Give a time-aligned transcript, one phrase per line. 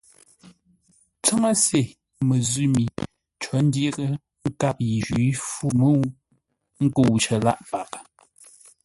[1.23, 1.79] Tsáŋə́se
[2.27, 2.83] məzʉ̂ mi
[3.43, 4.11] có ndyəghʼə́
[4.47, 5.99] nkâp yi jwǐ fû mə́u
[6.85, 7.99] ńkə̂u cər lâʼ paghʼə.